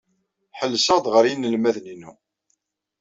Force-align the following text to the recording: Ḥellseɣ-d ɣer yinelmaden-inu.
Ḥellseɣ-d 0.59 1.05
ɣer 1.13 1.23
yinelmaden-inu. 1.27 2.11